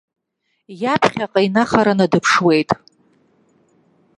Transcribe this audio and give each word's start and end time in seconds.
Иаԥхьаҟа 0.83 1.39
инахараны 1.45 2.05
дыԥшуеит. 2.11 2.69